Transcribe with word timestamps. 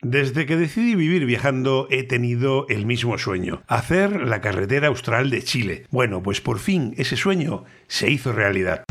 Desde 0.00 0.46
que 0.46 0.56
decidí 0.56 0.94
vivir 0.94 1.26
viajando 1.26 1.88
he 1.90 2.04
tenido 2.04 2.68
el 2.68 2.86
mismo 2.86 3.18
sueño, 3.18 3.62
hacer 3.66 4.28
la 4.28 4.40
carretera 4.40 4.86
austral 4.86 5.28
de 5.28 5.42
Chile. 5.42 5.86
Bueno, 5.90 6.22
pues 6.22 6.40
por 6.40 6.60
fin 6.60 6.94
ese 6.98 7.16
sueño 7.16 7.64
se 7.88 8.08
hizo 8.08 8.32
realidad. 8.32 8.84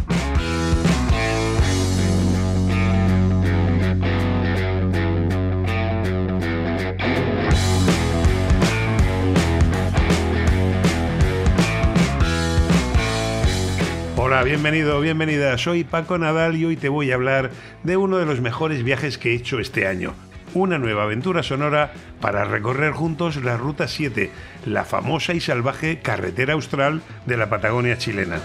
Hola, 14.17 14.43
bienvenido, 14.43 14.99
bienvenida. 14.99 15.57
Soy 15.57 15.85
Paco 15.85 16.17
Nadal 16.17 16.57
y 16.57 16.65
hoy 16.65 16.75
te 16.75 16.89
voy 16.89 17.11
a 17.11 17.15
hablar 17.15 17.51
de 17.83 17.95
uno 17.95 18.17
de 18.17 18.25
los 18.25 18.41
mejores 18.41 18.83
viajes 18.83 19.17
que 19.17 19.31
he 19.31 19.35
hecho 19.35 19.59
este 19.61 19.87
año 19.87 20.13
una 20.57 20.77
nueva 20.77 21.03
aventura 21.03 21.43
sonora 21.43 21.91
para 22.21 22.43
recorrer 22.43 22.91
juntos 22.91 23.37
la 23.43 23.57
Ruta 23.57 23.87
7, 23.87 24.31
la 24.65 24.83
famosa 24.83 25.33
y 25.33 25.39
salvaje 25.39 25.99
carretera 25.99 26.53
austral 26.53 27.01
de 27.25 27.37
la 27.37 27.49
Patagonia 27.49 27.97
chilena. 27.97 28.39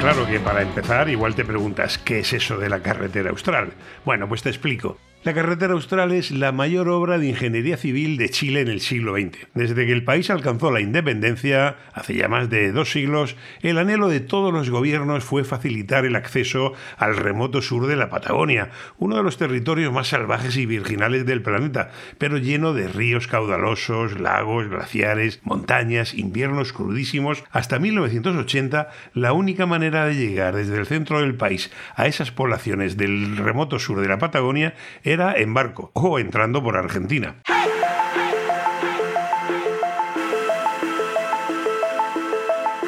Claro 0.00 0.26
que 0.26 0.40
para 0.40 0.62
empezar 0.62 1.08
igual 1.08 1.36
te 1.36 1.44
preguntas, 1.44 1.96
¿qué 1.96 2.18
es 2.18 2.32
eso 2.32 2.58
de 2.58 2.68
la 2.68 2.80
carretera 2.80 3.30
austral? 3.30 3.72
Bueno, 4.04 4.28
pues 4.28 4.42
te 4.42 4.48
explico. 4.48 4.98
La 5.24 5.34
carretera 5.34 5.74
austral 5.74 6.10
es 6.10 6.32
la 6.32 6.50
mayor 6.50 6.88
obra 6.88 7.16
de 7.16 7.28
ingeniería 7.28 7.76
civil 7.76 8.16
de 8.16 8.28
Chile 8.28 8.60
en 8.60 8.66
el 8.66 8.80
siglo 8.80 9.14
XX. 9.14 9.38
Desde 9.54 9.86
que 9.86 9.92
el 9.92 10.02
país 10.02 10.30
alcanzó 10.30 10.72
la 10.72 10.80
independencia, 10.80 11.76
hace 11.92 12.16
ya 12.16 12.26
más 12.26 12.50
de 12.50 12.72
dos 12.72 12.90
siglos, 12.90 13.36
el 13.60 13.78
anhelo 13.78 14.08
de 14.08 14.18
todos 14.18 14.52
los 14.52 14.68
gobiernos 14.68 15.22
fue 15.22 15.44
facilitar 15.44 16.04
el 16.06 16.16
acceso 16.16 16.72
al 16.96 17.16
remoto 17.16 17.62
sur 17.62 17.86
de 17.86 17.94
la 17.94 18.10
Patagonia, 18.10 18.70
uno 18.98 19.16
de 19.16 19.22
los 19.22 19.36
territorios 19.36 19.92
más 19.92 20.08
salvajes 20.08 20.56
y 20.56 20.66
virginales 20.66 21.24
del 21.24 21.40
planeta, 21.40 21.92
pero 22.18 22.38
lleno 22.38 22.74
de 22.74 22.88
ríos 22.88 23.28
caudalosos, 23.28 24.18
lagos, 24.18 24.66
glaciares, 24.66 25.38
montañas, 25.44 26.14
inviernos 26.14 26.72
crudísimos. 26.72 27.44
Hasta 27.52 27.78
1980, 27.78 28.90
la 29.14 29.32
única 29.34 29.66
manera 29.66 30.04
de 30.04 30.16
llegar 30.16 30.56
desde 30.56 30.80
el 30.80 30.86
centro 30.86 31.20
del 31.20 31.36
país 31.36 31.70
a 31.94 32.08
esas 32.08 32.32
poblaciones 32.32 32.96
del 32.96 33.36
remoto 33.36 33.78
sur 33.78 34.00
de 34.00 34.08
la 34.08 34.18
Patagonia 34.18 34.74
en 35.12 35.52
barco 35.52 35.90
o 35.94 36.18
entrando 36.18 36.62
por 36.62 36.76
Argentina. 36.76 37.36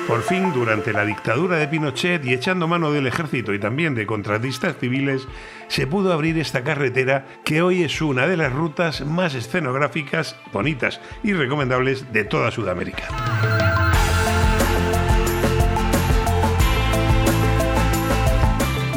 Por 0.09 0.23
fin, 0.23 0.53
durante 0.53 0.93
la 0.93 1.05
dictadura 1.05 1.57
de 1.57 1.69
Pinochet 1.69 2.25
y 2.25 2.33
echando 2.33 2.69
mano 2.69 2.93
del 2.93 3.07
ejército 3.07 3.53
y 3.53 3.59
también 3.59 3.95
de 3.95 4.07
contratistas 4.07 4.77
civiles, 4.79 5.27
se 5.69 5.87
pudo 5.87 6.13
abrir 6.13 6.39
esta 6.39 6.63
carretera 6.63 7.27
que 7.45 7.63
hoy 7.63 7.83
es 7.83 8.01
una 8.01 8.27
de 8.27 8.37
las 8.37 8.53
rutas 8.53 9.05
más 9.05 9.35
escenográficas, 9.35 10.37
bonitas 10.53 11.01
y 11.23 11.33
recomendables 11.33 12.13
de 12.13 12.25
toda 12.25 12.51
Sudamérica. 12.51 13.64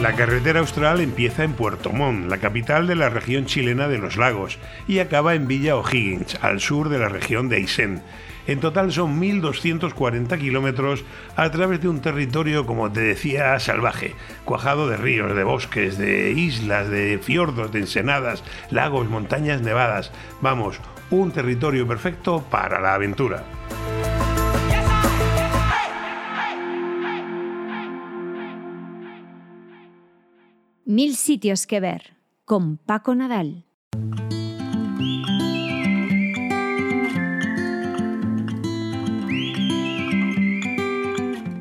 La 0.08 0.16
carretera 0.16 0.61
austral 0.61 1.02
empieza 1.02 1.44
en 1.44 1.52
Puerto 1.52 1.91
Montt, 1.91 2.30
la 2.30 2.38
capital 2.38 2.88
de 2.88 2.95
la 2.95 3.09
región 3.09 3.45
chilena 3.45 3.89
de 3.89 3.97
los 3.97 4.16
lagos, 4.16 4.58
y 4.88 4.99
acaba 4.99 5.36
en 5.36 5.49
Villa 5.49 5.75
O'Higgins, 5.75 6.39
al 6.41 6.61
sur 6.61 6.88
de 6.88 6.97
la 6.97 7.09
región 7.09 7.49
de 7.49 7.58
Aysén. 7.58 8.02
En 8.47 8.61
total 8.61 8.94
son 8.94 9.19
1.240 9.19 10.39
kilómetros 10.39 11.03
a 11.36 11.52
través 11.52 11.81
de 11.81 11.89
un 11.89 11.99
territorio, 11.99 12.65
como 12.65 12.89
te 12.89 13.02
decía, 13.02 13.59
salvaje, 13.59 14.15
cuajado 14.45 14.87
de 14.87 14.95
ríos, 14.95 15.36
de 15.36 15.43
bosques, 15.43 15.98
de 15.98 16.32
islas, 16.32 16.87
de 16.87 17.20
fiordos, 17.21 17.73
de 17.73 17.80
ensenadas, 17.80 18.45
lagos, 18.71 19.09
montañas 19.09 19.61
nevadas. 19.61 20.14
Vamos, 20.39 20.80
un 21.09 21.33
territorio 21.33 21.86
perfecto 21.86 22.45
para 22.49 22.80
la 22.80 22.93
aventura. 22.93 23.43
Mil 30.89 31.17
sitios 31.17 31.67
que 31.67 31.81
ver 31.81 32.15
con 32.45 32.77
Paco 32.77 33.14
Nadal. 33.14 33.65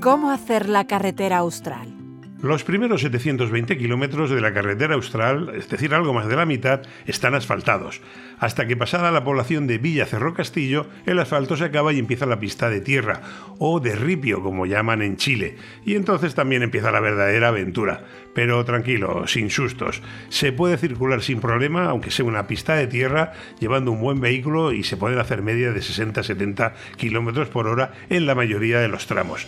¿Cómo 0.00 0.30
hacer 0.30 0.68
la 0.68 0.86
carretera 0.86 1.38
austral? 1.38 1.95
Los 2.42 2.64
primeros 2.64 3.00
720 3.00 3.78
kilómetros 3.78 4.28
de 4.28 4.42
la 4.42 4.52
carretera 4.52 4.94
austral, 4.94 5.52
es 5.56 5.70
decir, 5.70 5.94
algo 5.94 6.12
más 6.12 6.28
de 6.28 6.36
la 6.36 6.44
mitad, 6.44 6.82
están 7.06 7.34
asfaltados, 7.34 8.02
hasta 8.38 8.66
que 8.66 8.76
pasada 8.76 9.10
la 9.10 9.24
población 9.24 9.66
de 9.66 9.78
Villa 9.78 10.04
Cerro 10.04 10.34
Castillo, 10.34 10.86
el 11.06 11.18
asfalto 11.18 11.56
se 11.56 11.64
acaba 11.64 11.94
y 11.94 11.98
empieza 11.98 12.26
la 12.26 12.38
pista 12.38 12.68
de 12.68 12.82
tierra, 12.82 13.22
o 13.58 13.80
de 13.80 13.96
ripio, 13.96 14.42
como 14.42 14.66
llaman 14.66 15.00
en 15.00 15.16
Chile, 15.16 15.56
y 15.86 15.94
entonces 15.94 16.34
también 16.34 16.62
empieza 16.62 16.90
la 16.90 17.00
verdadera 17.00 17.48
aventura. 17.48 18.04
Pero 18.34 18.62
tranquilo, 18.66 19.26
sin 19.26 19.48
sustos, 19.48 20.02
se 20.28 20.52
puede 20.52 20.76
circular 20.76 21.22
sin 21.22 21.40
problema, 21.40 21.86
aunque 21.86 22.10
sea 22.10 22.26
una 22.26 22.46
pista 22.46 22.74
de 22.74 22.86
tierra, 22.86 23.32
llevando 23.60 23.92
un 23.92 24.02
buen 24.02 24.20
vehículo 24.20 24.72
y 24.72 24.84
se 24.84 24.98
pueden 24.98 25.18
hacer 25.18 25.40
media 25.40 25.72
de 25.72 25.80
60-70 25.80 26.74
kilómetros 26.98 27.48
por 27.48 27.66
hora 27.66 27.92
en 28.10 28.26
la 28.26 28.34
mayoría 28.34 28.78
de 28.78 28.88
los 28.88 29.06
tramos. 29.06 29.46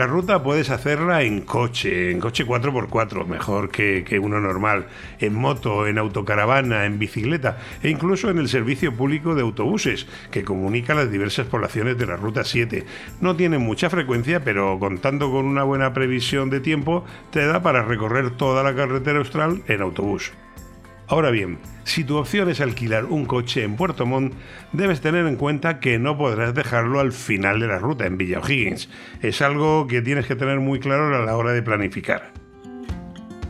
La 0.00 0.06
ruta 0.06 0.42
puedes 0.42 0.70
hacerla 0.70 1.24
en 1.24 1.42
coche, 1.42 2.10
en 2.10 2.20
coche 2.20 2.46
4x4, 2.46 3.26
mejor 3.26 3.68
que, 3.68 4.18
uno 4.18 4.40
normal, 4.40 4.86
en 5.18 5.34
moto, 5.34 5.86
en 5.86 5.98
autocaravana, 5.98 6.86
en 6.86 6.98
bicicleta 6.98 7.58
e 7.82 7.90
incluso 7.90 8.30
en 8.30 8.38
el 8.38 8.48
servicio 8.48 8.94
público 8.96 9.34
de 9.34 9.42
autobuses 9.42 10.06
que 10.30 10.42
comunica 10.42 10.94
las 10.94 11.10
diversas 11.10 11.48
poblaciones 11.48 11.98
de 11.98 12.06
la 12.06 12.16
Ruta 12.16 12.44
7. 12.44 12.86
No 13.20 13.36
tiene 13.36 13.58
mucha 13.58 13.90
frecuencia, 13.90 14.42
pero 14.42 14.78
contando 14.78 15.30
con 15.30 15.44
una 15.44 15.64
buena 15.64 15.92
previsión 15.92 16.48
de 16.48 16.60
tiempo, 16.60 17.04
te 17.30 17.44
da 17.44 17.62
para 17.62 17.82
recorrer 17.82 18.30
toda 18.30 18.62
la 18.62 18.74
carretera 18.74 19.18
austral 19.18 19.62
en 19.68 19.82
autobús. 19.82 20.32
Ahora 21.10 21.32
bien, 21.32 21.58
si 21.82 22.04
tu 22.04 22.18
opción 22.18 22.48
es 22.50 22.60
alquilar 22.60 23.06
un 23.06 23.26
coche 23.26 23.64
en 23.64 23.74
Puerto 23.74 24.06
Montt, 24.06 24.32
debes 24.72 25.00
tener 25.00 25.26
en 25.26 25.34
cuenta 25.34 25.80
que 25.80 25.98
no 25.98 26.16
podrás 26.16 26.54
dejarlo 26.54 27.00
al 27.00 27.10
final 27.10 27.58
de 27.58 27.66
la 27.66 27.80
ruta 27.80 28.06
en 28.06 28.16
Villa 28.16 28.38
O'Higgins. 28.38 28.88
Es 29.20 29.42
algo 29.42 29.88
que 29.88 30.02
tienes 30.02 30.26
que 30.26 30.36
tener 30.36 30.60
muy 30.60 30.78
claro 30.78 31.12
a 31.12 31.26
la 31.26 31.36
hora 31.36 31.50
de 31.50 31.64
planificar. 31.64 32.30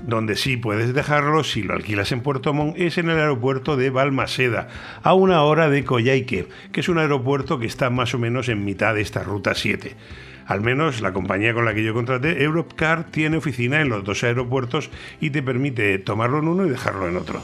Donde 0.07 0.37
sí 0.37 0.57
puedes 0.57 0.95
dejarlo 0.95 1.45
si 1.45 1.63
lo 1.63 1.75
alquilas 1.75 2.13
en 2.13 2.23
Puerto 2.23 2.55
Montt 2.55 2.79
es 2.79 2.97
en 2.97 3.11
el 3.11 3.19
aeropuerto 3.19 3.77
de 3.77 3.91
Balmaseda, 3.91 4.69
a 5.03 5.13
una 5.13 5.43
hora 5.43 5.69
de 5.69 5.85
Coyhaique, 5.85 6.49
que 6.73 6.81
es 6.81 6.89
un 6.89 6.97
aeropuerto 6.97 7.59
que 7.59 7.67
está 7.67 7.91
más 7.91 8.15
o 8.15 8.19
menos 8.19 8.49
en 8.49 8.65
mitad 8.65 8.95
de 8.95 9.03
esta 9.03 9.23
ruta 9.23 9.55
7. 9.55 9.97
Al 10.51 10.63
menos 10.63 11.01
la 11.01 11.13
compañía 11.13 11.55
con 11.55 11.65
la 11.65 11.75
que 11.75 11.85
yo 11.85 11.95
contraté, 11.95 12.43
Europcar, 12.43 13.05
tiene 13.13 13.37
oficina 13.37 13.83
en 13.83 13.89
los 13.89 14.03
dos 14.03 14.25
aeropuertos 14.25 14.91
y 15.21 15.31
te 15.31 15.45
permite 15.45 15.97
tomarlo 16.01 16.41
en 16.41 16.49
uno 16.49 16.67
y 16.67 16.71
dejarlo 16.71 17.07
en 17.07 17.17
otro. 17.19 17.41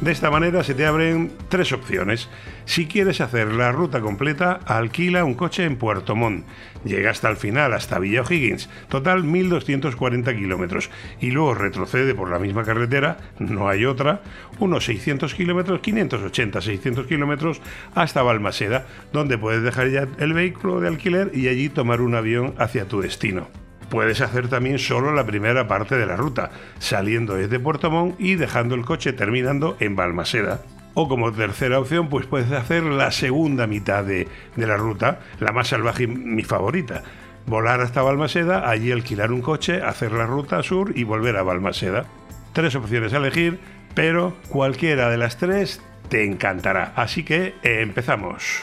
De 0.00 0.12
esta 0.12 0.30
manera 0.30 0.62
se 0.62 0.74
te 0.74 0.86
abren 0.86 1.32
tres 1.48 1.72
opciones. 1.72 2.28
Si 2.66 2.86
quieres 2.86 3.20
hacer 3.20 3.52
la 3.52 3.72
ruta 3.72 4.00
completa, 4.00 4.60
alquila 4.64 5.24
un 5.24 5.34
coche 5.34 5.64
en 5.64 5.74
Puerto 5.74 6.14
Montt. 6.14 6.46
Llega 6.84 7.10
hasta 7.10 7.28
el 7.28 7.36
final, 7.36 7.74
hasta 7.74 7.98
Villa 7.98 8.22
O'Higgins, 8.22 8.70
total 8.88 9.24
1.240 9.24 10.36
kilómetros. 10.36 10.90
Y 11.20 11.32
luego 11.32 11.54
retrocede 11.54 12.14
por 12.14 12.30
la 12.30 12.38
misma 12.38 12.62
carretera, 12.62 13.16
no 13.40 13.68
hay 13.68 13.86
otra, 13.86 14.22
unos 14.60 14.84
600 14.84 15.34
kilómetros, 15.34 15.80
580, 15.80 16.60
600 16.60 17.06
kilómetros, 17.08 17.60
hasta 17.96 18.22
Balmaseda, 18.22 18.86
donde 19.12 19.36
puedes 19.36 19.64
dejar 19.64 19.88
ya 19.90 20.06
el 20.20 20.32
vehículo 20.32 20.80
de 20.80 20.86
alquiler 20.86 21.32
y 21.34 21.48
allí 21.48 21.70
tomar 21.70 22.02
un 22.02 22.14
avión 22.14 22.54
hacia 22.58 22.86
tu 22.86 23.00
destino 23.00 23.48
puedes 23.90 24.20
hacer 24.20 24.48
también 24.48 24.78
solo 24.78 25.12
la 25.12 25.24
primera 25.24 25.66
parte 25.68 25.96
de 25.96 26.06
la 26.06 26.16
ruta, 26.16 26.50
saliendo 26.78 27.34
desde 27.34 27.60
Puerto 27.60 27.90
Montt 27.90 28.20
y 28.20 28.34
dejando 28.34 28.74
el 28.74 28.84
coche 28.84 29.12
terminando 29.12 29.76
en 29.80 29.96
Balmaseda. 29.96 30.62
O 30.94 31.08
como 31.08 31.32
tercera 31.32 31.78
opción, 31.78 32.08
pues 32.08 32.26
puedes 32.26 32.50
hacer 32.52 32.82
la 32.82 33.12
segunda 33.12 33.66
mitad 33.66 34.04
de, 34.04 34.26
de 34.56 34.66
la 34.66 34.76
ruta, 34.76 35.20
la 35.38 35.52
más 35.52 35.68
salvaje 35.68 36.04
y 36.04 36.06
mi 36.08 36.42
favorita. 36.42 37.02
Volar 37.46 37.80
hasta 37.80 38.02
Balmaseda, 38.02 38.68
allí 38.68 38.92
alquilar 38.92 39.32
un 39.32 39.40
coche, 39.40 39.80
hacer 39.82 40.12
la 40.12 40.26
ruta 40.26 40.62
sur 40.62 40.92
y 40.96 41.04
volver 41.04 41.36
a 41.36 41.42
Balmaseda. 41.42 42.04
Tres 42.52 42.74
opciones 42.74 43.12
a 43.12 43.18
elegir, 43.18 43.58
pero 43.94 44.36
cualquiera 44.48 45.08
de 45.08 45.18
las 45.18 45.38
tres 45.38 45.80
te 46.08 46.24
encantará. 46.24 46.92
Así 46.96 47.24
que 47.24 47.54
empezamos. 47.62 48.62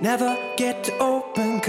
never 0.00 0.36
get 0.56 0.90
open 0.98 1.60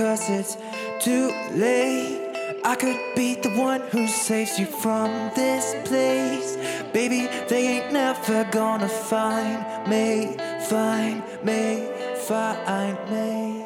too 1.03 1.33
late. 1.51 2.61
I 2.63 2.75
could 2.75 2.97
be 3.13 3.35
the 3.35 3.49
one 3.49 3.81
who 3.91 4.07
saves 4.07 4.57
you 4.57 4.65
from 4.65 5.09
this 5.35 5.75
place. 5.85 6.55
Baby, 6.93 7.27
they 7.49 7.67
ain't 7.67 7.91
never 7.91 8.45
gonna 8.45 8.87
find 8.87 9.89
me, 9.89 10.37
find 10.69 11.21
me, 11.43 11.89
find 12.25 12.97
me. 13.11 13.62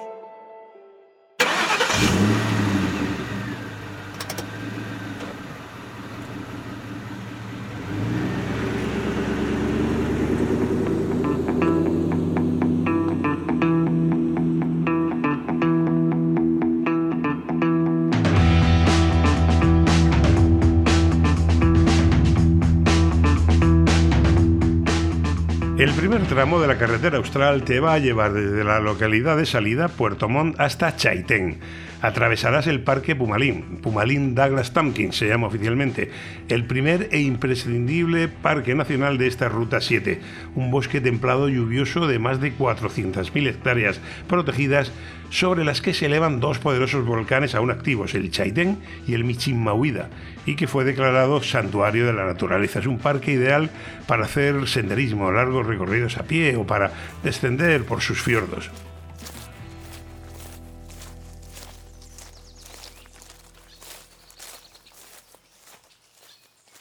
Primer 26.18 26.36
tramo 26.36 26.60
de 26.60 26.68
la 26.68 26.80
carretera 26.80 27.18
austral 27.18 27.64
te 27.64 27.80
va 27.80 27.94
a 27.94 28.00
llevar 28.00 28.34
desde 28.34 28.64
la 28.64 28.80
localidad 28.80 29.38
de 29.38 29.46
salida 29.46 29.88
Puerto 29.88 30.28
Montt 30.28 30.60
hasta 30.60 30.96
Chaitén. 30.96 31.60
Atravesarás 32.02 32.68
el 32.68 32.82
Parque 32.82 33.16
Pumalín, 33.16 33.80
Pumalín 33.82 34.36
Douglas 34.36 34.72
Tompkins 34.72 35.18
se 35.18 35.28
llama 35.28 35.48
oficialmente, 35.48 36.12
el 36.48 36.66
primer 36.66 37.10
e 37.12 37.22
imprescindible 37.22 38.28
parque 38.28 38.76
nacional 38.76 39.18
de 39.18 39.26
esta 39.26 39.50
Ruta 39.50 39.82
7, 39.82 40.22
un 40.54 40.70
bosque 40.70 41.02
templado 41.02 41.50
lluvioso 41.50 42.06
de 42.06 42.20
más 42.20 42.40
de 42.40 42.56
400.000 42.56 43.48
hectáreas 43.48 44.00
protegidas 44.28 44.92
sobre 45.32 45.66
las 45.66 45.82
que 45.82 45.96
se 45.96 46.06
elevan 46.06 46.40
dos 46.40 46.60
poderosos 46.60 47.04
volcanes 47.04 47.56
aún 47.56 47.72
activos, 47.72 48.14
el 48.14 48.30
Chaitén 48.30 48.78
y 49.08 49.16
el 49.16 49.24
Michimahuida, 49.24 50.10
y 50.46 50.56
que 50.56 50.68
fue 50.68 50.84
declarado 50.84 51.42
santuario 51.42 52.06
de 52.06 52.14
la 52.14 52.26
naturaleza. 52.26 52.80
Es 52.80 52.86
un 52.86 53.00
parque 53.00 53.32
ideal 53.32 53.72
para 54.06 54.26
hacer 54.26 54.68
senderismo, 54.68 55.32
largos 55.32 55.66
recorridos 55.66 56.18
a 56.18 56.24
pie 56.24 56.56
o 56.58 56.68
para 56.68 56.92
descender 57.24 57.84
por 57.86 58.02
sus 58.02 58.22
fiordos. 58.22 58.70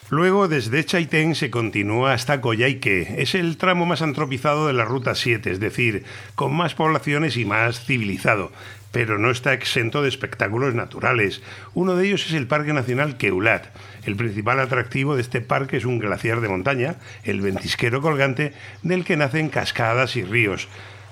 Luego, 0.09 0.47
desde 0.47 0.85
Chaitén 0.85 1.35
se 1.35 1.51
continúa 1.51 2.13
hasta 2.13 2.39
Coyhaique. 2.39 3.15
Es 3.17 3.35
el 3.35 3.57
tramo 3.57 3.85
más 3.85 4.01
antropizado 4.01 4.67
de 4.67 4.71
la 4.71 4.85
Ruta 4.85 5.15
7, 5.15 5.51
es 5.51 5.59
decir, 5.59 6.05
con 6.35 6.55
más 6.55 6.75
poblaciones 6.75 7.35
y 7.35 7.43
más 7.43 7.83
civilizado, 7.83 8.53
pero 8.93 9.17
no 9.17 9.31
está 9.31 9.51
exento 9.51 10.01
de 10.01 10.07
espectáculos 10.07 10.73
naturales. 10.73 11.41
Uno 11.73 11.97
de 11.97 12.07
ellos 12.07 12.25
es 12.25 12.31
el 12.35 12.47
Parque 12.47 12.71
Nacional 12.71 13.17
Keulat. 13.17 13.65
El 14.05 14.15
principal 14.15 14.61
atractivo 14.61 15.15
de 15.15 15.21
este 15.21 15.41
parque 15.41 15.75
es 15.75 15.83
un 15.83 15.99
glaciar 15.99 16.39
de 16.39 16.47
montaña, 16.47 16.95
el 17.25 17.41
ventisquero 17.41 18.01
colgante, 18.01 18.53
del 18.83 19.03
que 19.03 19.17
nacen 19.17 19.49
cascadas 19.49 20.15
y 20.15 20.23
ríos. 20.23 20.69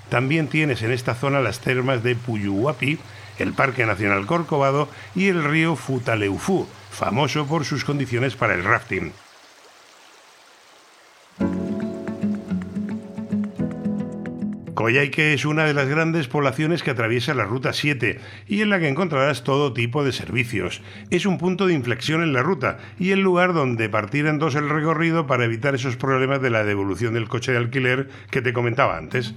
También 0.08 0.48
tienes 0.48 0.80
en 0.80 0.92
esta 0.92 1.14
zona 1.14 1.40
las 1.40 1.60
termas 1.60 2.02
de 2.02 2.16
Puyuhuapi, 2.16 2.98
el 3.38 3.52
Parque 3.52 3.84
Nacional 3.84 4.24
Corcovado 4.24 4.88
y 5.14 5.26
el 5.26 5.44
río 5.44 5.76
Futaleufú, 5.76 6.66
famoso 6.96 7.46
por 7.46 7.64
sus 7.64 7.84
condiciones 7.84 8.34
para 8.34 8.54
el 8.54 8.64
rafting. 8.64 9.12
Coyhaique 14.74 15.32
es 15.32 15.44
una 15.44 15.64
de 15.64 15.74
las 15.74 15.88
grandes 15.88 16.28
poblaciones 16.28 16.82
que 16.82 16.90
atraviesa 16.90 17.34
la 17.34 17.44
Ruta 17.44 17.72
7 17.72 18.20
y 18.46 18.60
en 18.60 18.70
la 18.70 18.78
que 18.78 18.88
encontrarás 18.88 19.42
todo 19.42 19.72
tipo 19.72 20.04
de 20.04 20.12
servicios. 20.12 20.82
Es 21.10 21.26
un 21.26 21.38
punto 21.38 21.66
de 21.66 21.74
inflexión 21.74 22.22
en 22.22 22.32
la 22.32 22.42
ruta 22.42 22.78
y 22.98 23.10
el 23.10 23.20
lugar 23.20 23.52
donde 23.52 23.88
partir 23.88 24.26
en 24.26 24.38
dos 24.38 24.54
el 24.54 24.68
recorrido 24.68 25.26
para 25.26 25.44
evitar 25.44 25.74
esos 25.74 25.96
problemas 25.96 26.42
de 26.42 26.50
la 26.50 26.62
devolución 26.62 27.14
del 27.14 27.28
coche 27.28 27.52
de 27.52 27.58
alquiler 27.58 28.08
que 28.30 28.42
te 28.42 28.52
comentaba 28.52 28.96
antes. 28.96 29.34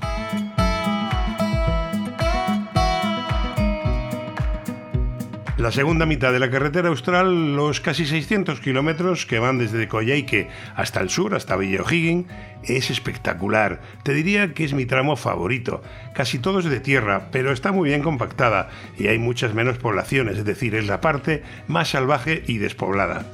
La 5.60 5.74
segunda 5.74 6.06
mitad 6.06 6.32
de 6.32 6.40
la 6.40 6.50
carretera 6.50 6.88
austral, 6.88 7.58
los 7.58 7.82
casi 7.82 8.06
600 8.06 8.62
kilómetros 8.62 9.26
que 9.26 9.40
van 9.40 9.58
desde 9.58 9.90
Coyhaique 9.90 10.48
hasta 10.74 11.02
el 11.02 11.10
sur, 11.10 11.36
hasta 11.36 11.58
Villa 11.58 11.82
O'Higgins, 11.82 12.28
es 12.64 12.90
espectacular. 12.90 13.82
Te 14.04 14.14
diría 14.14 14.54
que 14.54 14.64
es 14.64 14.74
mi 14.74 14.86
tramo 14.86 15.18
favorito. 15.18 15.84
Casi 16.14 16.40
todo 16.40 16.60
es 16.60 16.66
de 16.66 16.80
tierra, 16.80 17.28
pero 17.34 17.52
está 17.52 17.74
muy 17.74 17.90
bien 17.90 18.02
compactada 18.02 18.70
y 18.98 19.08
hay 19.08 19.20
muchas 19.20 19.54
menos 19.54 19.78
poblaciones, 19.78 20.38
es 20.38 20.46
decir, 20.46 20.76
es 20.76 20.88
la 20.88 21.02
parte 21.02 21.44
más 21.68 21.90
salvaje 21.90 22.42
y 22.48 22.58
despoblada. 22.58 23.26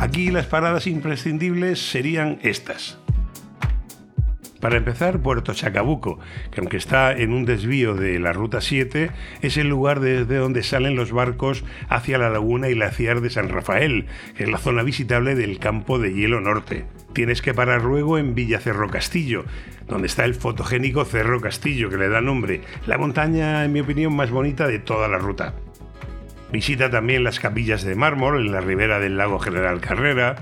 Aquí 0.00 0.32
las 0.32 0.46
paradas 0.46 0.88
imprescindibles 0.88 1.78
serían 1.78 2.40
estas. 2.42 2.98
Para 4.64 4.78
empezar, 4.78 5.20
Puerto 5.20 5.52
Chacabuco, 5.52 6.18
que 6.50 6.62
aunque 6.62 6.78
está 6.78 7.12
en 7.12 7.34
un 7.34 7.44
desvío 7.44 7.94
de 7.94 8.18
la 8.18 8.32
Ruta 8.32 8.62
7, 8.62 9.10
es 9.42 9.58
el 9.58 9.68
lugar 9.68 10.00
desde 10.00 10.38
donde 10.38 10.62
salen 10.62 10.96
los 10.96 11.12
barcos 11.12 11.66
hacia 11.90 12.16
la 12.16 12.30
laguna 12.30 12.70
y 12.70 12.72
glaciar 12.72 13.20
de 13.20 13.28
San 13.28 13.50
Rafael, 13.50 14.06
que 14.34 14.44
es 14.44 14.48
la 14.48 14.56
zona 14.56 14.82
visitable 14.82 15.34
del 15.34 15.58
campo 15.58 15.98
de 15.98 16.14
hielo 16.14 16.40
norte. 16.40 16.86
Tienes 17.12 17.42
que 17.42 17.52
parar 17.52 17.84
luego 17.84 18.16
en 18.16 18.34
Villa 18.34 18.58
Cerro 18.58 18.88
Castillo, 18.88 19.44
donde 19.86 20.06
está 20.06 20.24
el 20.24 20.34
fotogénico 20.34 21.04
Cerro 21.04 21.42
Castillo, 21.42 21.90
que 21.90 21.98
le 21.98 22.08
da 22.08 22.22
nombre, 22.22 22.62
la 22.86 22.96
montaña, 22.96 23.66
en 23.66 23.72
mi 23.74 23.80
opinión, 23.80 24.16
más 24.16 24.30
bonita 24.30 24.66
de 24.66 24.78
toda 24.78 25.08
la 25.08 25.18
ruta. 25.18 25.52
Visita 26.52 26.88
también 26.88 27.22
las 27.22 27.38
capillas 27.38 27.82
de 27.82 27.96
mármol 27.96 28.40
en 28.40 28.50
la 28.50 28.62
ribera 28.62 28.98
del 28.98 29.18
lago 29.18 29.38
General 29.40 29.78
Carrera, 29.82 30.36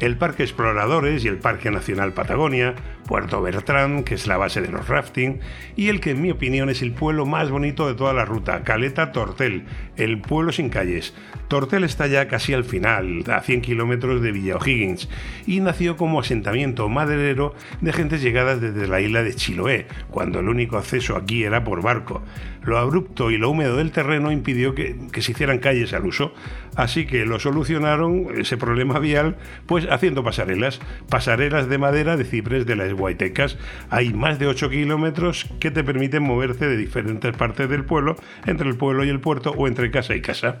el 0.00 0.16
Parque 0.16 0.42
Exploradores 0.42 1.24
y 1.24 1.28
el 1.28 1.38
Parque 1.38 1.70
Nacional 1.70 2.12
Patagonia, 2.12 2.74
Puerto 3.06 3.40
Bertrán, 3.40 4.04
que 4.04 4.14
es 4.14 4.26
la 4.26 4.36
base 4.36 4.60
de 4.60 4.68
los 4.68 4.88
rafting, 4.88 5.40
y 5.76 5.88
el 5.88 6.00
que 6.00 6.10
en 6.10 6.20
mi 6.20 6.30
opinión 6.30 6.68
es 6.68 6.82
el 6.82 6.92
pueblo 6.92 7.24
más 7.24 7.50
bonito 7.50 7.86
de 7.86 7.94
toda 7.94 8.12
la 8.12 8.24
ruta, 8.24 8.62
Caleta 8.62 9.12
Tortel, 9.12 9.64
el 9.96 10.20
pueblo 10.20 10.52
sin 10.52 10.68
calles. 10.68 11.14
Tortel 11.48 11.84
está 11.84 12.08
ya 12.08 12.28
casi 12.28 12.52
al 12.52 12.64
final, 12.64 13.24
a 13.28 13.40
100 13.40 13.60
kilómetros 13.62 14.20
de 14.20 14.32
Villa 14.32 14.56
O'Higgins, 14.56 15.08
y 15.46 15.60
nació 15.60 15.96
como 15.96 16.20
asentamiento 16.20 16.88
maderero 16.88 17.54
de 17.80 17.92
gentes 17.92 18.20
llegadas 18.20 18.60
desde 18.60 18.88
la 18.88 19.00
isla 19.00 19.22
de 19.22 19.34
Chiloé, 19.34 19.86
cuando 20.10 20.40
el 20.40 20.48
único 20.48 20.76
acceso 20.76 21.16
aquí 21.16 21.44
era 21.44 21.64
por 21.64 21.82
barco. 21.82 22.22
Lo 22.62 22.78
abrupto 22.78 23.30
y 23.30 23.38
lo 23.38 23.50
húmedo 23.50 23.76
del 23.76 23.92
terreno 23.92 24.32
impidió 24.32 24.74
que, 24.74 24.96
que 25.12 25.22
se 25.22 25.30
hicieran 25.30 25.60
calles 25.60 25.92
al 25.92 26.04
uso, 26.04 26.34
así 26.74 27.06
que 27.06 27.24
lo 27.24 27.38
solucionaron 27.38 28.26
ese 28.36 28.56
problema 28.56 28.98
vial, 28.98 29.36
pues 29.66 29.85
haciendo 29.90 30.22
pasarelas, 30.24 30.80
pasarelas 31.08 31.68
de 31.68 31.78
madera 31.78 32.16
de 32.16 32.24
ciprés 32.24 32.66
de 32.66 32.76
las 32.76 32.92
Guaitecas. 32.92 33.58
Hay 33.90 34.12
más 34.12 34.38
de 34.38 34.46
8 34.46 34.70
kilómetros 34.70 35.46
que 35.60 35.70
te 35.70 35.84
permiten 35.84 36.22
moverte 36.22 36.66
de 36.66 36.76
diferentes 36.76 37.36
partes 37.36 37.68
del 37.68 37.84
pueblo, 37.84 38.16
entre 38.46 38.68
el 38.68 38.76
pueblo 38.76 39.04
y 39.04 39.08
el 39.08 39.20
puerto 39.20 39.50
o 39.50 39.68
entre 39.68 39.90
casa 39.90 40.14
y 40.14 40.22
casa. 40.22 40.58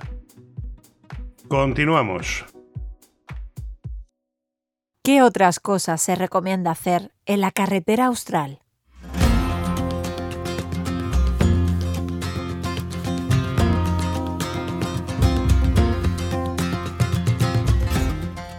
Continuamos. 1.48 2.44
¿Qué 5.02 5.22
otras 5.22 5.60
cosas 5.60 6.02
se 6.02 6.16
recomienda 6.16 6.72
hacer 6.72 7.12
en 7.26 7.40
la 7.40 7.52
carretera 7.52 8.06
austral? 8.06 8.65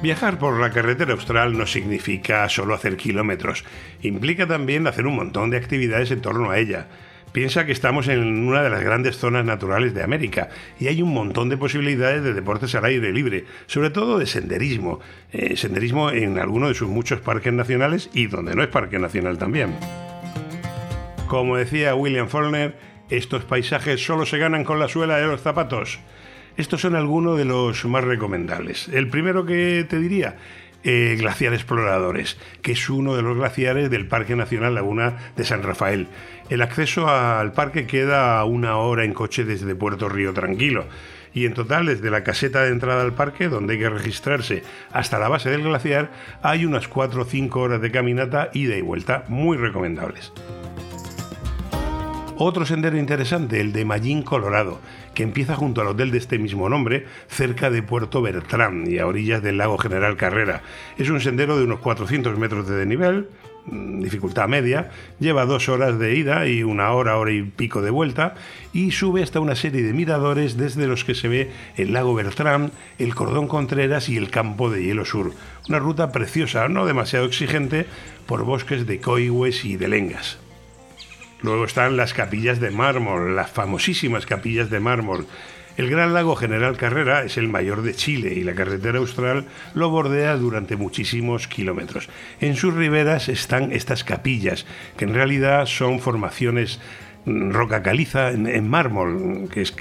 Viajar 0.07 0.39
por 0.39 0.57
la 0.57 0.71
carretera 0.71 1.11
austral 1.11 1.57
no 1.57 1.67
significa 1.67 2.47
solo 2.47 2.73
hacer 2.73 2.95
kilómetros, 2.95 3.65
implica 4.01 4.47
también 4.47 4.87
hacer 4.87 5.05
un 5.05 5.17
montón 5.17 5.49
de 5.49 5.57
actividades 5.57 6.11
en 6.11 6.21
torno 6.21 6.49
a 6.49 6.59
ella. 6.59 6.87
Piensa 7.33 7.65
que 7.65 7.73
estamos 7.73 8.07
en 8.07 8.47
una 8.47 8.63
de 8.63 8.69
las 8.69 8.85
grandes 8.85 9.17
zonas 9.17 9.43
naturales 9.43 9.93
de 9.93 10.03
América 10.03 10.47
y 10.79 10.87
hay 10.87 11.01
un 11.01 11.13
montón 11.13 11.49
de 11.49 11.57
posibilidades 11.57 12.23
de 12.23 12.33
deportes 12.33 12.73
al 12.75 12.85
aire 12.85 13.11
libre, 13.11 13.43
sobre 13.65 13.89
todo 13.89 14.17
de 14.17 14.27
senderismo. 14.27 15.01
Eh, 15.33 15.57
senderismo 15.57 16.09
en 16.09 16.39
alguno 16.39 16.69
de 16.69 16.73
sus 16.73 16.87
muchos 16.87 17.19
parques 17.19 17.51
nacionales 17.51 18.09
y 18.13 18.27
donde 18.27 18.55
no 18.55 18.63
es 18.63 18.69
parque 18.69 18.99
nacional 18.99 19.37
también. 19.37 19.75
Como 21.27 21.57
decía 21.57 21.95
William 21.95 22.29
Faulkner, 22.29 22.77
estos 23.09 23.43
paisajes 23.43 24.05
solo 24.05 24.25
se 24.25 24.37
ganan 24.37 24.63
con 24.63 24.79
la 24.79 24.87
suela 24.87 25.17
de 25.17 25.27
los 25.27 25.41
zapatos. 25.41 25.99
Estos 26.57 26.81
son 26.81 26.95
algunos 26.95 27.37
de 27.37 27.45
los 27.45 27.85
más 27.85 28.03
recomendables. 28.03 28.87
El 28.87 29.09
primero 29.09 29.45
que 29.45 29.85
te 29.87 29.99
diría, 29.99 30.37
eh, 30.83 31.15
Glaciar 31.19 31.53
Exploradores, 31.53 32.35
que 32.63 32.71
es 32.71 32.89
uno 32.89 33.15
de 33.15 33.21
los 33.21 33.37
glaciares 33.37 33.91
del 33.91 34.07
Parque 34.07 34.35
Nacional 34.35 34.73
Laguna 34.73 35.17
de 35.35 35.43
San 35.43 35.61
Rafael. 35.61 36.07
El 36.49 36.63
acceso 36.63 37.09
al 37.09 37.51
parque 37.51 37.85
queda 37.85 38.39
a 38.39 38.45
una 38.45 38.77
hora 38.77 39.03
en 39.03 39.13
coche 39.13 39.45
desde 39.45 39.75
Puerto 39.75 40.09
Río 40.09 40.33
Tranquilo 40.33 40.87
y 41.31 41.45
en 41.45 41.53
total 41.53 41.85
desde 41.85 42.09
la 42.09 42.23
caseta 42.23 42.63
de 42.63 42.71
entrada 42.71 43.03
al 43.03 43.13
parque, 43.13 43.49
donde 43.49 43.73
hay 43.73 43.79
que 43.79 43.89
registrarse, 43.89 44.63
hasta 44.91 45.19
la 45.19 45.29
base 45.29 45.51
del 45.51 45.61
glaciar, 45.61 46.09
hay 46.41 46.65
unas 46.65 46.87
4 46.87 47.21
o 47.21 47.25
5 47.25 47.59
horas 47.59 47.81
de 47.81 47.91
caminata 47.91 48.49
ida 48.53 48.75
y 48.75 48.81
vuelta, 48.81 49.25
muy 49.27 49.57
recomendables. 49.57 50.33
Otro 52.39 52.67
sendero 52.67 52.99
interesante, 52.99 53.59
el 53.59 53.73
de 53.73 53.83
Mallín, 53.83 54.21
Colorado, 54.21 54.79
que 55.15 55.23
empieza 55.23 55.55
junto 55.55 55.81
al 55.81 55.87
hotel 55.87 56.11
de 56.11 56.19
este 56.19 56.37
mismo 56.37 56.69
nombre, 56.69 57.07
cerca 57.27 57.71
de 57.71 57.81
Puerto 57.81 58.21
Bertrán 58.21 58.85
y 58.87 58.99
a 58.99 59.07
orillas 59.07 59.41
del 59.41 59.57
lago 59.57 59.79
General 59.79 60.15
Carrera. 60.17 60.61
Es 60.99 61.09
un 61.09 61.19
sendero 61.19 61.57
de 61.57 61.63
unos 61.63 61.79
400 61.79 62.37
metros 62.37 62.67
de 62.67 62.75
desnivel, 62.75 63.27
mm, 63.65 64.01
dificultad 64.01 64.47
media, 64.47 64.91
lleva 65.19 65.47
dos 65.47 65.67
horas 65.67 65.97
de 65.97 66.15
ida 66.15 66.47
y 66.47 66.61
una 66.61 66.91
hora, 66.91 67.17
hora 67.17 67.31
y 67.31 67.41
pico 67.41 67.81
de 67.81 67.89
vuelta, 67.89 68.35
y 68.71 68.91
sube 68.91 69.23
hasta 69.23 69.39
una 69.39 69.55
serie 69.55 69.81
de 69.81 69.93
miradores 69.93 70.57
desde 70.57 70.85
los 70.85 71.05
que 71.05 71.15
se 71.15 71.27
ve 71.27 71.49
el 71.75 71.91
lago 71.91 72.13
Bertrán, 72.13 72.71
el 72.99 73.15
cordón 73.15 73.47
Contreras 73.47 74.09
y 74.09 74.17
el 74.17 74.29
campo 74.29 74.69
de 74.69 74.83
hielo 74.83 75.05
sur. 75.05 75.31
Una 75.69 75.79
ruta 75.79 76.11
preciosa, 76.11 76.67
no 76.67 76.85
demasiado 76.85 77.25
exigente, 77.25 77.87
por 78.27 78.43
bosques 78.43 78.85
de 78.85 79.01
coigües 79.01 79.65
y 79.65 79.75
de 79.75 79.87
lengas. 79.87 80.37
Luego 81.41 81.65
están 81.65 81.97
las 81.97 82.13
capillas 82.13 82.59
de 82.59 82.71
mármol, 82.71 83.35
las 83.35 83.51
famosísimas 83.51 84.25
capillas 84.25 84.69
de 84.69 84.79
mármol. 84.79 85.27
El 85.77 85.91
Gran 85.91 86.15
Lago 86.15 86.35
General 86.35 86.75
Carrera 86.75 87.23
es 87.23 87.37
el 87.37 87.47
mayor 87.47 87.83
de 87.83 87.93
Chile 87.93 88.33
y 88.33 88.43
la 88.43 88.55
carretera 88.55 88.97
austral 88.97 89.45
lo 89.75 89.91
bordea 89.91 90.35
durante 90.35 90.75
muchísimos 90.75 91.47
kilómetros. 91.47 92.09
En 92.41 92.55
sus 92.55 92.73
riberas 92.73 93.29
están 93.29 93.71
estas 93.71 94.03
capillas, 94.03 94.65
que 94.97 95.05
en 95.05 95.13
realidad 95.13 95.67
son 95.67 95.99
formaciones 95.99 96.79
roca 97.27 97.83
caliza 97.83 98.31
en, 98.31 98.69
mármol, 98.69 99.49
que 99.51 99.61
es, 99.61 99.73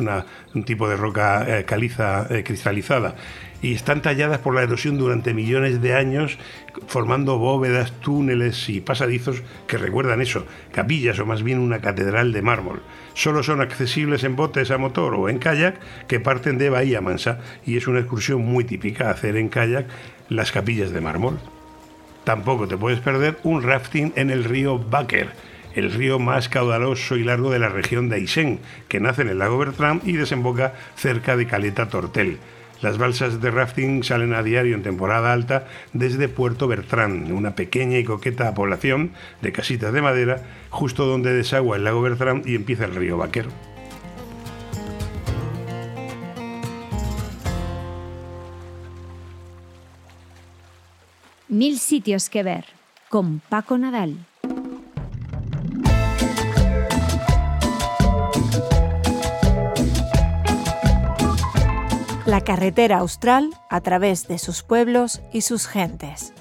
un 0.00 0.64
tipo 0.64 0.88
de 0.88 0.96
roca 0.96 1.58
eh, 1.58 1.64
caliza 1.64 2.26
eh, 2.28 2.44
cristalizada 2.44 3.14
y 3.62 3.74
están 3.74 4.02
talladas 4.02 4.38
por 4.38 4.54
la 4.54 4.62
erosión 4.62 4.98
durante 4.98 5.34
millones 5.34 5.82
de 5.82 5.94
años, 5.94 6.38
formando 6.86 7.38
bóvedas, 7.38 7.92
túneles 8.00 8.68
y 8.68 8.80
pasadizos 8.80 9.42
que 9.66 9.76
recuerdan 9.76 10.20
eso, 10.20 10.46
capillas 10.72 11.18
o 11.18 11.26
más 11.26 11.42
bien 11.42 11.58
una 11.58 11.80
catedral 11.80 12.32
de 12.32 12.42
mármol. 12.42 12.82
Solo 13.14 13.42
son 13.42 13.60
accesibles 13.60 14.24
en 14.24 14.36
botes 14.36 14.70
a 14.70 14.78
motor 14.78 15.14
o 15.14 15.28
en 15.28 15.38
kayak 15.38 15.78
que 16.06 16.20
parten 16.20 16.58
de 16.58 16.70
Bahía 16.70 17.00
Mansa 17.00 17.40
y 17.66 17.76
es 17.76 17.86
una 17.86 18.00
excursión 18.00 18.42
muy 18.42 18.64
típica 18.64 19.10
hacer 19.10 19.36
en 19.36 19.48
kayak 19.48 19.86
las 20.28 20.52
capillas 20.52 20.90
de 20.90 21.00
mármol. 21.00 21.38
Tampoco 22.24 22.68
te 22.68 22.76
puedes 22.76 23.00
perder 23.00 23.38
un 23.42 23.62
rafting 23.62 24.12
en 24.16 24.30
el 24.30 24.44
río 24.44 24.78
Baker, 24.78 25.30
el 25.74 25.92
río 25.92 26.18
más 26.18 26.48
caudaloso 26.48 27.16
y 27.16 27.24
largo 27.24 27.50
de 27.50 27.58
la 27.58 27.68
región 27.68 28.08
de 28.08 28.16
Aysén, 28.16 28.60
que 28.88 29.00
nace 29.00 29.22
en 29.22 29.28
el 29.28 29.38
lago 29.38 29.58
Bertrand 29.58 30.06
y 30.06 30.12
desemboca 30.12 30.74
cerca 30.96 31.36
de 31.36 31.46
Caleta 31.46 31.88
Tortel. 31.88 32.38
Las 32.82 32.96
balsas 32.96 33.42
de 33.42 33.50
rafting 33.50 34.02
salen 34.02 34.32
a 34.32 34.42
diario 34.42 34.74
en 34.74 34.82
temporada 34.82 35.34
alta 35.34 35.66
desde 35.92 36.28
Puerto 36.28 36.66
Bertrán, 36.66 37.30
una 37.30 37.54
pequeña 37.54 37.98
y 37.98 38.04
coqueta 38.04 38.54
población 38.54 39.12
de 39.42 39.52
casitas 39.52 39.92
de 39.92 40.00
madera, 40.00 40.42
justo 40.70 41.04
donde 41.04 41.34
desagua 41.34 41.76
el 41.76 41.84
lago 41.84 42.00
Bertrán 42.00 42.42
y 42.46 42.54
empieza 42.54 42.86
el 42.86 42.94
río 42.94 43.18
Vaquero. 43.18 43.50
Mil 51.48 51.78
sitios 51.80 52.30
que 52.30 52.44
ver 52.44 52.64
con 53.08 53.40
Paco 53.40 53.76
Nadal. 53.76 54.29
La 62.30 62.42
carretera 62.42 62.98
austral 62.98 63.50
a 63.68 63.80
través 63.80 64.28
de 64.28 64.38
sus 64.38 64.62
pueblos 64.62 65.20
y 65.32 65.40
sus 65.40 65.66
gentes. 65.66 66.32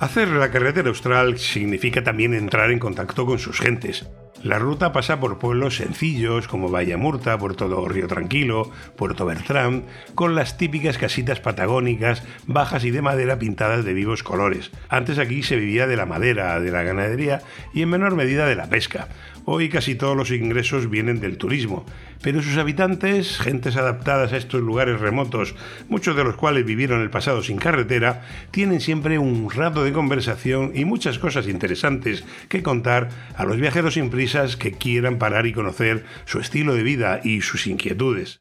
Hacer 0.00 0.26
la 0.26 0.50
carretera 0.50 0.88
austral 0.88 1.38
significa 1.38 2.02
también 2.02 2.34
entrar 2.34 2.72
en 2.72 2.80
contacto 2.80 3.26
con 3.26 3.38
sus 3.38 3.60
gentes. 3.60 4.06
La 4.42 4.58
ruta 4.58 4.92
pasa 4.92 5.20
por 5.20 5.38
pueblos 5.38 5.76
sencillos 5.76 6.48
como 6.48 6.68
Vallamurta, 6.68 7.38
Puerto 7.38 7.68
do 7.68 7.86
Río 7.86 8.08
Tranquilo, 8.08 8.72
Puerto 8.96 9.24
Bertrán, 9.24 9.84
con 10.16 10.34
las 10.34 10.58
típicas 10.58 10.98
casitas 10.98 11.38
patagónicas, 11.38 12.24
bajas 12.48 12.84
y 12.84 12.90
de 12.90 13.02
madera 13.02 13.38
pintadas 13.38 13.84
de 13.84 13.94
vivos 13.94 14.24
colores. 14.24 14.72
Antes 14.88 15.18
aquí 15.20 15.44
se 15.44 15.54
vivía 15.54 15.86
de 15.86 15.96
la 15.96 16.06
madera, 16.06 16.58
de 16.58 16.72
la 16.72 16.82
ganadería 16.82 17.40
y 17.72 17.82
en 17.82 17.90
menor 17.90 18.16
medida 18.16 18.46
de 18.46 18.56
la 18.56 18.66
pesca. 18.66 19.06
Hoy 19.48 19.68
casi 19.68 19.94
todos 19.94 20.16
los 20.16 20.32
ingresos 20.32 20.90
vienen 20.90 21.20
del 21.20 21.38
turismo, 21.38 21.86
pero 22.20 22.42
sus 22.42 22.56
habitantes, 22.56 23.38
gentes 23.38 23.76
adaptadas 23.76 24.32
a 24.32 24.36
estos 24.38 24.60
lugares 24.60 24.98
remotos, 24.98 25.54
muchos 25.88 26.16
de 26.16 26.24
los 26.24 26.34
cuales 26.34 26.66
vivieron 26.66 27.00
el 27.00 27.10
pasado 27.10 27.44
sin 27.44 27.56
carretera, 27.56 28.26
tienen 28.50 28.80
siempre 28.80 29.20
un 29.20 29.48
rato 29.48 29.84
de 29.84 29.92
conversación 29.92 30.72
y 30.74 30.84
muchas 30.84 31.20
cosas 31.20 31.46
interesantes 31.46 32.24
que 32.48 32.64
contar 32.64 33.08
a 33.36 33.44
los 33.44 33.58
viajeros 33.58 33.94
sin 33.94 34.10
prisas 34.10 34.56
que 34.56 34.72
quieran 34.72 35.18
parar 35.18 35.46
y 35.46 35.52
conocer 35.52 36.04
su 36.24 36.40
estilo 36.40 36.74
de 36.74 36.82
vida 36.82 37.20
y 37.22 37.42
sus 37.42 37.68
inquietudes. 37.68 38.40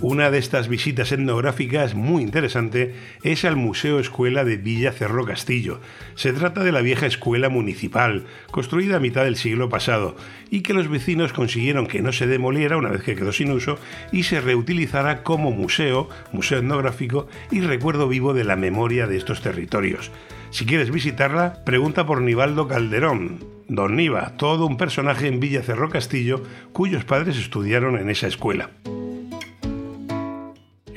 Una 0.00 0.30
de 0.30 0.38
estas 0.38 0.68
visitas 0.68 1.10
etnográficas 1.10 1.96
muy 1.96 2.22
interesante 2.22 2.94
es 3.24 3.44
al 3.44 3.56
Museo 3.56 3.98
Escuela 3.98 4.44
de 4.44 4.56
Villa 4.56 4.92
Cerro 4.92 5.24
Castillo. 5.24 5.80
Se 6.14 6.32
trata 6.32 6.62
de 6.62 6.70
la 6.70 6.82
vieja 6.82 7.06
escuela 7.06 7.48
municipal, 7.48 8.24
construida 8.52 8.98
a 8.98 9.00
mitad 9.00 9.24
del 9.24 9.34
siglo 9.34 9.68
pasado, 9.68 10.14
y 10.50 10.60
que 10.60 10.72
los 10.72 10.88
vecinos 10.88 11.32
consiguieron 11.32 11.88
que 11.88 12.00
no 12.00 12.12
se 12.12 12.28
demoliera 12.28 12.76
una 12.76 12.90
vez 12.90 13.02
que 13.02 13.16
quedó 13.16 13.32
sin 13.32 13.50
uso 13.50 13.76
y 14.12 14.22
se 14.22 14.40
reutilizara 14.40 15.24
como 15.24 15.50
museo, 15.50 16.08
museo 16.30 16.58
etnográfico 16.58 17.26
y 17.50 17.60
recuerdo 17.60 18.06
vivo 18.06 18.34
de 18.34 18.44
la 18.44 18.54
memoria 18.54 19.08
de 19.08 19.16
estos 19.16 19.42
territorios. 19.42 20.12
Si 20.50 20.64
quieres 20.64 20.92
visitarla, 20.92 21.64
pregunta 21.64 22.06
por 22.06 22.22
Nivaldo 22.22 22.68
Calderón, 22.68 23.44
Don 23.66 23.96
Niva, 23.96 24.36
todo 24.36 24.64
un 24.66 24.76
personaje 24.76 25.26
en 25.26 25.40
Villa 25.40 25.62
Cerro 25.62 25.90
Castillo 25.90 26.44
cuyos 26.72 27.04
padres 27.04 27.36
estudiaron 27.36 27.98
en 27.98 28.10
esa 28.10 28.28
escuela. 28.28 28.70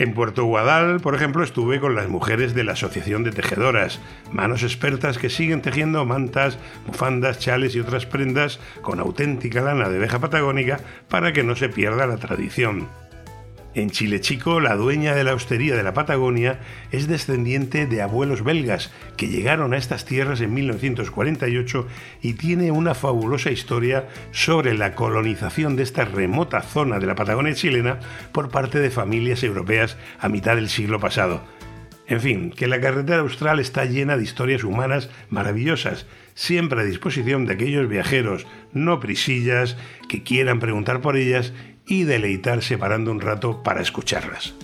En 0.01 0.15
Puerto 0.15 0.45
Guadal, 0.45 0.99
por 0.99 1.13
ejemplo, 1.13 1.43
estuve 1.43 1.79
con 1.79 1.93
las 1.93 2.09
mujeres 2.09 2.55
de 2.55 2.63
la 2.63 2.71
Asociación 2.71 3.23
de 3.23 3.29
Tejedoras, 3.29 3.99
manos 4.31 4.63
expertas 4.63 5.19
que 5.19 5.29
siguen 5.29 5.61
tejiendo 5.61 6.03
mantas, 6.05 6.57
bufandas, 6.87 7.37
chales 7.37 7.75
y 7.75 7.81
otras 7.81 8.07
prendas 8.07 8.59
con 8.81 8.99
auténtica 8.99 9.61
lana 9.61 9.89
de 9.89 9.97
abeja 9.97 10.17
patagónica 10.17 10.79
para 11.07 11.33
que 11.33 11.43
no 11.43 11.55
se 11.55 11.69
pierda 11.69 12.07
la 12.07 12.17
tradición. 12.17 12.87
En 13.73 13.89
Chile 13.89 14.19
Chico, 14.19 14.59
la 14.59 14.75
dueña 14.75 15.15
de 15.15 15.23
la 15.23 15.33
hostería 15.33 15.77
de 15.77 15.83
la 15.83 15.93
Patagonia 15.93 16.59
es 16.91 17.07
descendiente 17.07 17.87
de 17.87 18.01
abuelos 18.01 18.43
belgas 18.43 18.91
que 19.15 19.29
llegaron 19.29 19.73
a 19.73 19.77
estas 19.77 20.03
tierras 20.03 20.41
en 20.41 20.53
1948 20.53 21.87
y 22.21 22.33
tiene 22.33 22.71
una 22.71 22.95
fabulosa 22.95 23.49
historia 23.49 24.09
sobre 24.31 24.73
la 24.77 24.93
colonización 24.93 25.77
de 25.77 25.83
esta 25.83 26.03
remota 26.03 26.61
zona 26.61 26.99
de 26.99 27.05
la 27.05 27.15
Patagonia 27.15 27.53
chilena 27.53 27.99
por 28.33 28.49
parte 28.49 28.79
de 28.79 28.89
familias 28.89 29.41
europeas 29.41 29.95
a 30.19 30.27
mitad 30.27 30.57
del 30.57 30.67
siglo 30.67 30.99
pasado. 30.99 31.41
En 32.07 32.19
fin, 32.19 32.51
que 32.51 32.67
la 32.67 32.81
carretera 32.81 33.21
austral 33.21 33.61
está 33.61 33.85
llena 33.85 34.17
de 34.17 34.23
historias 34.23 34.65
humanas 34.65 35.09
maravillosas, 35.29 36.07
siempre 36.33 36.81
a 36.81 36.83
disposición 36.83 37.45
de 37.45 37.53
aquellos 37.53 37.87
viajeros 37.87 38.45
no 38.73 38.99
prisillas 38.99 39.77
que 40.09 40.21
quieran 40.21 40.59
preguntar 40.59 40.99
por 40.99 41.15
ellas 41.15 41.53
y 41.91 42.05
deleitarse 42.05 42.77
parando 42.77 43.11
un 43.11 43.19
rato 43.19 43.63
para 43.63 43.81
escucharlas. 43.81 44.55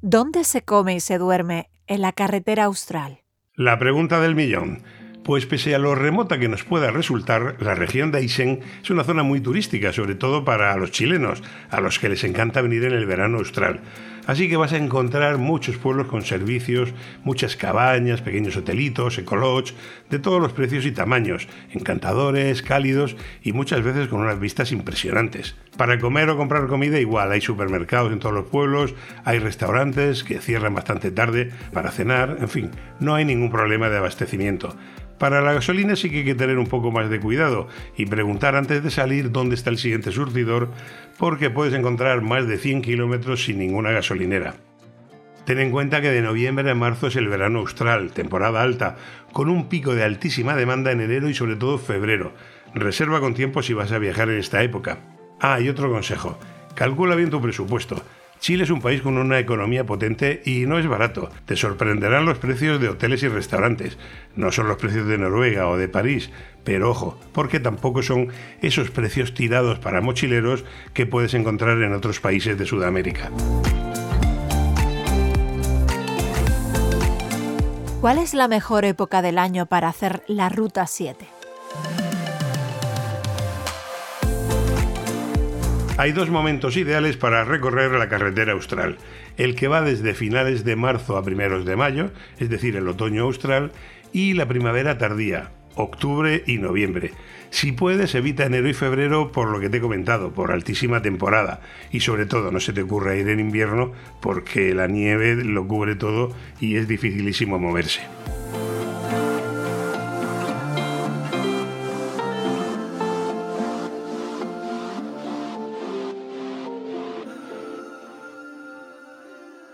¿Dónde 0.00 0.44
se 0.44 0.62
come 0.62 0.94
y 0.94 1.00
se 1.00 1.18
duerme 1.18 1.68
en 1.86 2.00
la 2.00 2.12
carretera 2.12 2.64
austral? 2.64 3.20
La 3.56 3.78
pregunta 3.78 4.22
del 4.22 4.34
millón. 4.34 4.82
Pues 5.22 5.44
pese 5.44 5.74
a 5.74 5.78
lo 5.78 5.94
remota 5.94 6.38
que 6.38 6.48
nos 6.48 6.64
pueda 6.64 6.90
resultar, 6.90 7.56
la 7.60 7.74
región 7.74 8.10
de 8.10 8.18
Aysén 8.18 8.60
es 8.82 8.88
una 8.88 9.04
zona 9.04 9.22
muy 9.22 9.42
turística, 9.42 9.92
sobre 9.92 10.14
todo 10.14 10.46
para 10.46 10.74
los 10.78 10.92
chilenos, 10.92 11.42
a 11.68 11.82
los 11.82 11.98
que 11.98 12.08
les 12.08 12.24
encanta 12.24 12.62
venir 12.62 12.84
en 12.84 12.94
el 12.94 13.04
verano 13.04 13.36
austral. 13.36 13.82
Así 14.26 14.48
que 14.48 14.56
vas 14.56 14.72
a 14.72 14.76
encontrar 14.76 15.38
muchos 15.38 15.76
pueblos 15.76 16.06
con 16.06 16.22
servicios, 16.22 16.94
muchas 17.24 17.56
cabañas, 17.56 18.22
pequeños 18.22 18.56
hotelitos, 18.56 19.18
ecologs, 19.18 19.74
de 20.10 20.18
todos 20.18 20.40
los 20.40 20.52
precios 20.52 20.84
y 20.84 20.92
tamaños, 20.92 21.48
encantadores, 21.72 22.62
cálidos 22.62 23.16
y 23.42 23.52
muchas 23.52 23.82
veces 23.82 24.08
con 24.08 24.20
unas 24.20 24.38
vistas 24.38 24.72
impresionantes. 24.72 25.56
Para 25.76 25.98
comer 25.98 26.28
o 26.28 26.36
comprar 26.36 26.66
comida 26.66 27.00
igual, 27.00 27.32
hay 27.32 27.40
supermercados 27.40 28.12
en 28.12 28.18
todos 28.18 28.34
los 28.34 28.46
pueblos, 28.46 28.94
hay 29.24 29.38
restaurantes 29.38 30.24
que 30.24 30.40
cierran 30.40 30.74
bastante 30.74 31.10
tarde 31.10 31.50
para 31.72 31.90
cenar, 31.90 32.36
en 32.40 32.48
fin, 32.48 32.70
no 32.98 33.14
hay 33.14 33.24
ningún 33.24 33.50
problema 33.50 33.88
de 33.88 33.98
abastecimiento. 33.98 34.76
Para 35.18 35.42
la 35.42 35.52
gasolina 35.52 35.96
sí 35.96 36.08
que 36.08 36.18
hay 36.18 36.24
que 36.24 36.34
tener 36.34 36.58
un 36.58 36.66
poco 36.66 36.90
más 36.90 37.10
de 37.10 37.20
cuidado 37.20 37.68
y 37.94 38.06
preguntar 38.06 38.56
antes 38.56 38.82
de 38.82 38.90
salir 38.90 39.30
dónde 39.30 39.54
está 39.54 39.68
el 39.68 39.76
siguiente 39.76 40.12
surtidor 40.12 40.70
porque 41.18 41.50
puedes 41.50 41.74
encontrar 41.74 42.22
más 42.22 42.48
de 42.48 42.56
100 42.56 42.80
kilómetros 42.80 43.44
sin 43.44 43.58
ninguna 43.58 43.90
gasolinera. 43.90 44.54
Ten 45.44 45.58
en 45.58 45.70
cuenta 45.70 46.00
que 46.00 46.10
de 46.10 46.22
noviembre 46.22 46.70
a 46.70 46.74
marzo 46.74 47.08
es 47.08 47.16
el 47.16 47.28
verano 47.28 47.60
austral, 47.60 48.12
temporada 48.12 48.62
alta, 48.62 48.96
con 49.32 49.48
un 49.48 49.68
pico 49.68 49.94
de 49.94 50.04
altísima 50.04 50.54
demanda 50.54 50.92
en 50.92 51.00
enero 51.00 51.28
y 51.28 51.34
sobre 51.34 51.56
todo 51.56 51.78
febrero. 51.78 52.32
Reserva 52.74 53.20
con 53.20 53.34
tiempo 53.34 53.62
si 53.62 53.74
vas 53.74 53.90
a 53.92 53.98
viajar 53.98 54.30
en 54.30 54.38
esta 54.38 54.62
época. 54.62 54.98
Ah, 55.40 55.60
y 55.60 55.68
otro 55.68 55.90
consejo. 55.90 56.38
Calcula 56.74 57.16
bien 57.16 57.30
tu 57.30 57.40
presupuesto. 57.40 58.02
Chile 58.40 58.64
es 58.64 58.70
un 58.70 58.80
país 58.80 59.02
con 59.02 59.18
una 59.18 59.38
economía 59.38 59.84
potente 59.84 60.40
y 60.46 60.64
no 60.66 60.78
es 60.78 60.86
barato. 60.86 61.30
Te 61.44 61.56
sorprenderán 61.56 62.24
los 62.24 62.38
precios 62.38 62.80
de 62.80 62.88
hoteles 62.88 63.22
y 63.22 63.28
restaurantes. 63.28 63.98
No 64.34 64.50
son 64.50 64.66
los 64.66 64.78
precios 64.78 65.06
de 65.06 65.18
Noruega 65.18 65.68
o 65.68 65.76
de 65.76 65.88
París, 65.88 66.30
pero 66.64 66.90
ojo, 66.90 67.20
porque 67.32 67.60
tampoco 67.60 68.02
son 68.02 68.28
esos 68.62 68.90
precios 68.90 69.34
tirados 69.34 69.78
para 69.78 70.00
mochileros 70.00 70.64
que 70.94 71.04
puedes 71.04 71.34
encontrar 71.34 71.82
en 71.82 71.92
otros 71.92 72.20
países 72.20 72.56
de 72.56 72.64
Sudamérica. 72.64 73.30
¿Cuál 78.00 78.16
es 78.16 78.32
la 78.32 78.48
mejor 78.48 78.86
época 78.86 79.20
del 79.20 79.36
año 79.36 79.66
para 79.66 79.88
hacer 79.88 80.22
la 80.26 80.48
Ruta 80.48 80.86
7? 80.86 81.26
Hay 85.98 86.12
dos 86.12 86.30
momentos 86.30 86.78
ideales 86.78 87.18
para 87.18 87.44
recorrer 87.44 87.90
la 87.92 88.08
carretera 88.08 88.54
austral. 88.54 88.96
El 89.36 89.54
que 89.54 89.68
va 89.68 89.82
desde 89.82 90.14
finales 90.14 90.64
de 90.64 90.76
marzo 90.76 91.18
a 91.18 91.22
primeros 91.22 91.66
de 91.66 91.76
mayo, 91.76 92.10
es 92.38 92.48
decir, 92.48 92.74
el 92.76 92.88
otoño 92.88 93.24
austral, 93.24 93.70
y 94.14 94.32
la 94.32 94.48
primavera 94.48 94.96
tardía, 94.96 95.50
octubre 95.74 96.42
y 96.46 96.58
noviembre. 96.58 97.12
Si 97.50 97.72
puedes, 97.72 98.14
evita 98.14 98.46
enero 98.46 98.68
y 98.68 98.74
febrero 98.74 99.32
por 99.32 99.48
lo 99.48 99.58
que 99.58 99.68
te 99.68 99.78
he 99.78 99.80
comentado, 99.80 100.32
por 100.32 100.52
altísima 100.52 101.02
temporada. 101.02 101.60
Y 101.90 102.00
sobre 102.00 102.26
todo, 102.26 102.52
no 102.52 102.60
se 102.60 102.72
te 102.72 102.82
ocurra 102.82 103.16
ir 103.16 103.28
en 103.28 103.40
invierno 103.40 103.92
porque 104.20 104.72
la 104.74 104.86
nieve 104.86 105.36
lo 105.44 105.66
cubre 105.66 105.96
todo 105.96 106.32
y 106.60 106.76
es 106.76 106.86
dificilísimo 106.86 107.58
moverse. 107.58 108.02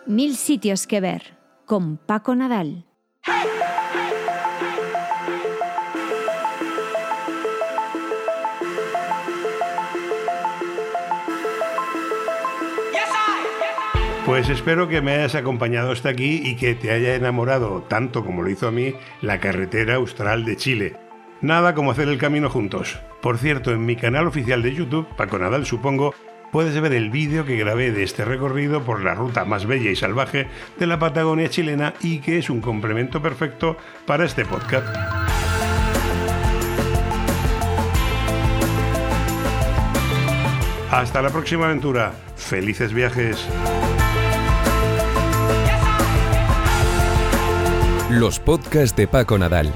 Mil 0.06 0.36
sitios 0.36 0.86
que 0.86 1.00
ver 1.00 1.36
con 1.66 1.98
Paco 1.98 2.34
Nadal. 2.34 2.86
Pues 14.36 14.50
espero 14.50 14.86
que 14.86 15.00
me 15.00 15.12
hayas 15.12 15.34
acompañado 15.34 15.92
hasta 15.92 16.10
aquí 16.10 16.42
y 16.44 16.56
que 16.56 16.74
te 16.74 16.90
haya 16.90 17.14
enamorado 17.14 17.86
tanto 17.88 18.22
como 18.22 18.42
lo 18.42 18.50
hizo 18.50 18.68
a 18.68 18.70
mí 18.70 18.92
la 19.22 19.40
carretera 19.40 19.94
austral 19.94 20.44
de 20.44 20.58
Chile. 20.58 20.96
Nada 21.40 21.74
como 21.74 21.90
hacer 21.90 22.06
el 22.08 22.18
camino 22.18 22.50
juntos. 22.50 22.98
Por 23.22 23.38
cierto, 23.38 23.72
en 23.72 23.86
mi 23.86 23.96
canal 23.96 24.26
oficial 24.26 24.62
de 24.62 24.74
YouTube, 24.74 25.08
Paco 25.16 25.38
Nadal 25.38 25.64
supongo, 25.64 26.14
puedes 26.52 26.78
ver 26.78 26.92
el 26.92 27.08
vídeo 27.08 27.46
que 27.46 27.56
grabé 27.56 27.92
de 27.92 28.02
este 28.02 28.26
recorrido 28.26 28.82
por 28.82 29.02
la 29.02 29.14
ruta 29.14 29.46
más 29.46 29.64
bella 29.64 29.90
y 29.90 29.96
salvaje 29.96 30.48
de 30.78 30.86
la 30.86 30.98
Patagonia 30.98 31.48
chilena 31.48 31.94
y 32.02 32.18
que 32.18 32.36
es 32.36 32.50
un 32.50 32.60
complemento 32.60 33.22
perfecto 33.22 33.78
para 34.04 34.26
este 34.26 34.44
podcast. 34.44 34.86
Hasta 40.90 41.22
la 41.22 41.30
próxima 41.30 41.64
aventura. 41.64 42.12
Felices 42.36 42.92
viajes. 42.92 43.48
Los 48.16 48.40
podcasts 48.40 48.96
de 48.96 49.06
Paco 49.06 49.36
Nadal. 49.36 49.70